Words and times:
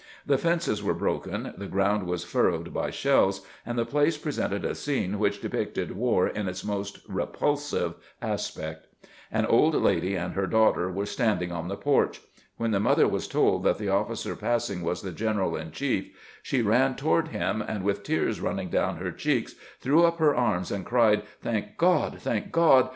The 0.25 0.39
fences 0.39 0.81
were 0.81 0.95
broken, 0.95 1.53
the 1.59 1.67
ground 1.67 2.07
was 2.07 2.23
furrowed 2.23 2.73
by 2.73 2.89
shells; 2.89 3.45
and 3.63 3.77
the 3.77 3.85
place 3.85 4.17
presented 4.17 4.65
a 4.65 4.73
scene 4.73 5.19
which 5.19 5.41
depicted 5.41 5.95
war 5.95 6.27
in 6.27 6.47
its 6.47 6.65
most 6.65 7.01
repulsive 7.07 7.93
aspect. 8.19 8.87
An 9.31 9.45
old 9.45 9.75
lady 9.75 10.15
and 10.15 10.33
her 10.33 10.47
daughter 10.47 10.89
were 10.89 11.05
standing 11.05 11.51
on 11.51 11.67
the 11.67 11.77
porch. 11.77 12.19
When 12.57 12.71
the 12.71 12.79
mother 12.79 13.07
was 13.07 13.27
told 13.27 13.61
that 13.65 13.77
the 13.77 13.89
officer 13.89 14.35
passing 14.35 14.81
was 14.81 15.03
the 15.03 15.11
general 15.11 15.55
in 15.55 15.69
chief, 15.71 16.11
she 16.41 16.63
ran 16.63 16.95
toward 16.95 17.27
him, 17.27 17.61
and 17.61 17.83
with 17.83 17.97
the 17.97 18.03
tears 18.05 18.41
running 18.41 18.69
down 18.71 18.97
her 18.97 19.11
cheeks, 19.11 19.53
threw 19.79 20.03
up 20.03 20.17
her 20.17 20.35
arms 20.35 20.71
and 20.71 20.83
cried," 20.83 21.21
Thank 21.43 21.77
Grod! 21.77 22.17
thank 22.17 22.51
God 22.51 22.89